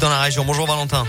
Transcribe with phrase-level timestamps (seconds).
[0.00, 0.44] dans la région.
[0.44, 1.04] Bonjour Valentin.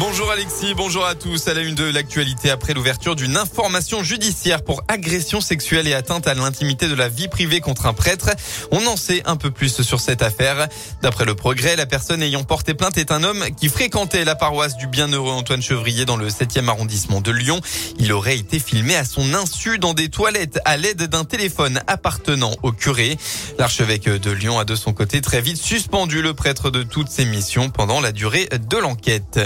[0.00, 1.48] Bonjour Alexis, bonjour à tous.
[1.48, 6.28] À la une de l'actualité après l'ouverture d'une information judiciaire pour agression sexuelle et atteinte
[6.28, 8.30] à l'intimité de la vie privée contre un prêtre.
[8.70, 10.68] On en sait un peu plus sur cette affaire.
[11.02, 14.76] D'après le progrès, la personne ayant porté plainte est un homme qui fréquentait la paroisse
[14.76, 17.60] du bienheureux Antoine Chevrier dans le 7e arrondissement de Lyon.
[17.98, 22.52] Il aurait été filmé à son insu dans des toilettes à l'aide d'un téléphone appartenant
[22.62, 23.18] au curé.
[23.58, 27.24] L'archevêque de Lyon a de son côté très vite suspendu le prêtre de toutes ses
[27.24, 29.40] missions pendant la durée de l'enquête.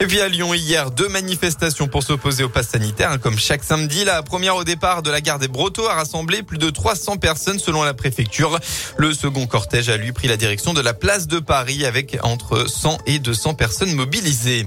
[0.00, 3.20] Et puis à Lyon hier, deux manifestations pour s'opposer au pass sanitaire.
[3.20, 6.56] Comme chaque samedi, la première au départ de la gare des Brotteaux a rassemblé plus
[6.56, 8.58] de 300 personnes selon la préfecture.
[8.96, 12.66] Le second cortège a lui pris la direction de la place de Paris avec entre
[12.66, 14.66] 100 et 200 personnes mobilisées.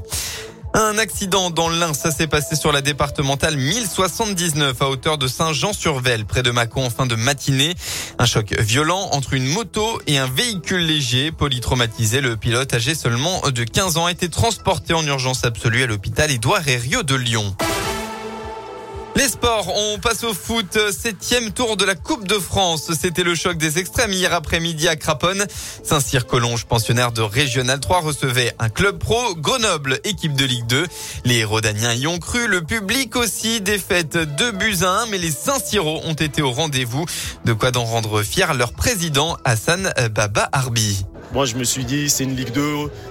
[0.75, 6.25] Un accident dans l'Ain, ça s'est passé sur la départementale 1079 à hauteur de Saint-Jean-sur-Velle,
[6.25, 7.75] près de Mâcon en fin de matinée.
[8.17, 11.31] Un choc violent entre une moto et un véhicule léger.
[11.31, 15.85] Polytraumatisé, le pilote âgé seulement de 15 ans a été transporté en urgence absolue à
[15.85, 17.55] l'hôpital Édouard Herriot de Lyon.
[19.15, 20.77] Les sports, on passe au foot.
[20.91, 22.91] Septième tour de la Coupe de France.
[22.99, 25.45] C'était le choc des extrêmes hier après-midi à Craponne.
[25.83, 30.87] Saint-Cyr-Collonges, pensionnaire de Régional 3, recevait un club pro, Grenoble, équipe de Ligue 2.
[31.25, 33.61] Les Rodaniens y ont cru, le public aussi.
[33.61, 37.05] Défaite 2 buts à 1, mais les Saint-Cyros ont été au rendez-vous.
[37.45, 41.05] De quoi d'en rendre fier leur président, Hassan Baba Arbi.
[41.33, 42.61] Moi, je me suis dit, c'est une Ligue 2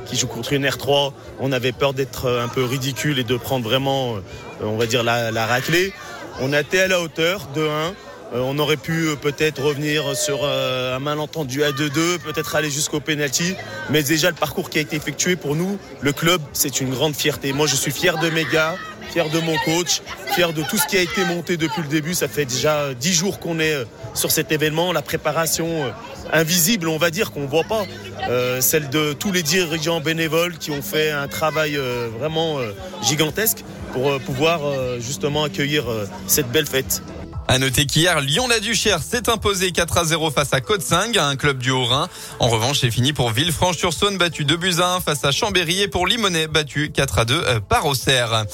[0.06, 1.12] qui joue contre une R3.
[1.40, 4.20] On avait peur d'être un peu ridicule et de prendre vraiment, euh,
[4.62, 5.92] on va dire, la, raclée.
[6.40, 7.66] On a été à la hauteur de 1.
[7.66, 7.94] Euh,
[8.34, 13.56] on aurait pu euh, peut-être revenir sur un malentendu à 2-2, peut-être aller jusqu'au penalty.
[13.90, 17.16] Mais déjà, le parcours qui a été effectué pour nous, le club, c'est une grande
[17.16, 17.52] fierté.
[17.52, 18.76] Moi, je suis fier de mes gars,
[19.12, 20.00] fier de mon coach,
[20.34, 22.14] fier de tout ce qui a été monté depuis le début.
[22.14, 23.76] Ça fait déjà 10 jours qu'on est
[24.14, 24.92] sur cet événement.
[24.92, 25.92] La préparation
[26.32, 27.84] invisible, on va dire, qu'on voit pas.
[28.28, 32.72] Euh, celle de tous les dirigeants bénévoles qui ont fait un travail euh, vraiment euh,
[33.02, 34.60] gigantesque pour pouvoir
[35.00, 35.84] justement accueillir
[36.26, 37.02] cette belle fête.
[37.52, 41.70] À noter qu'hier, Lyon-la-Duchère s'est imposé 4 à 0 face à Côte-Singue, un club du
[41.70, 42.08] Haut-Rhin.
[42.38, 45.88] En revanche, c'est fini pour Villefranche-sur-Saône, battu 2 buts à 1 face à Chambéry et
[45.88, 48.46] pour Limonest, battu 4 à 2 par Auxerre.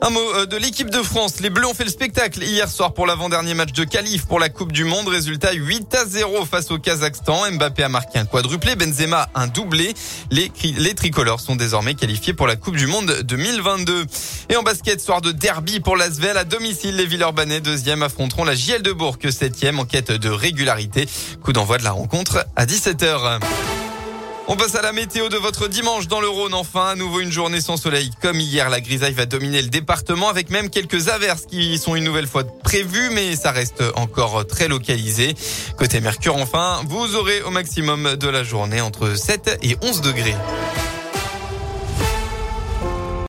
[0.00, 1.40] Un mot euh, de l'équipe de France.
[1.40, 4.48] Les Bleus ont fait le spectacle hier soir pour l'avant-dernier match de qualif pour la
[4.48, 5.08] Coupe du Monde.
[5.08, 7.52] Résultat 8 à 0 face au Kazakhstan.
[7.52, 8.74] Mbappé a marqué un quadruplé.
[8.74, 9.92] Benzema un doublé.
[10.30, 14.06] Les, les tricolores sont désormais qualifiés pour la Coupe du Monde 2022.
[14.48, 16.96] Et en basket, soir de derby pour l'Asvel à domicile.
[16.96, 21.08] Les Villeurbanais, deuxième, affronteront la JL de Bourg, septième en quête de régularité.
[21.42, 23.40] Coup d'envoi de la rencontre à 17h.
[24.46, 26.54] On passe à la météo de votre dimanche dans le Rhône.
[26.54, 28.10] Enfin, à nouveau une journée sans soleil.
[28.22, 32.04] Comme hier, la grisaille va dominer le département avec même quelques averses qui sont une
[32.04, 35.34] nouvelle fois prévues, mais ça reste encore très localisé.
[35.76, 40.36] Côté Mercure, enfin, vous aurez au maximum de la journée entre 7 et 11 degrés.